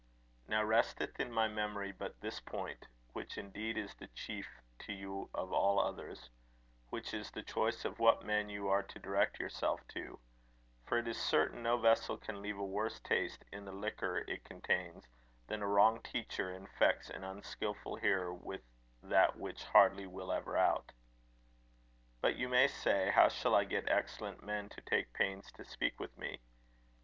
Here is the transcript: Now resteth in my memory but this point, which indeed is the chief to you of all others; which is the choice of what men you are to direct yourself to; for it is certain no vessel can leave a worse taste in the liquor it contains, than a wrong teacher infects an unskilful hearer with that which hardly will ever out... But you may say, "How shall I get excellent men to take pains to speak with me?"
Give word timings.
Now 0.47 0.63
resteth 0.63 1.19
in 1.19 1.31
my 1.31 1.47
memory 1.47 1.91
but 1.91 2.21
this 2.21 2.39
point, 2.39 2.87
which 3.13 3.37
indeed 3.37 3.77
is 3.77 3.93
the 3.93 4.07
chief 4.07 4.47
to 4.79 4.93
you 4.93 5.29
of 5.35 5.53
all 5.53 5.79
others; 5.79 6.31
which 6.89 7.13
is 7.13 7.29
the 7.29 7.43
choice 7.43 7.85
of 7.85 7.99
what 7.99 8.25
men 8.25 8.49
you 8.49 8.67
are 8.67 8.81
to 8.81 8.97
direct 8.97 9.39
yourself 9.39 9.87
to; 9.89 10.17
for 10.87 10.97
it 10.97 11.07
is 11.07 11.21
certain 11.21 11.61
no 11.61 11.77
vessel 11.77 12.17
can 12.17 12.41
leave 12.41 12.57
a 12.57 12.65
worse 12.65 12.99
taste 12.99 13.45
in 13.51 13.63
the 13.63 13.71
liquor 13.71 14.25
it 14.27 14.43
contains, 14.43 15.03
than 15.45 15.61
a 15.61 15.67
wrong 15.67 16.01
teacher 16.01 16.51
infects 16.51 17.11
an 17.11 17.23
unskilful 17.23 17.95
hearer 17.97 18.33
with 18.33 18.61
that 19.03 19.37
which 19.37 19.65
hardly 19.65 20.07
will 20.07 20.31
ever 20.31 20.57
out... 20.57 20.93
But 22.21 22.37
you 22.37 22.49
may 22.49 22.65
say, 22.67 23.11
"How 23.11 23.27
shall 23.29 23.53
I 23.53 23.65
get 23.65 23.87
excellent 23.87 24.41
men 24.41 24.67
to 24.69 24.81
take 24.81 25.13
pains 25.13 25.51
to 25.51 25.63
speak 25.63 25.99
with 25.99 26.17
me?" 26.17 26.39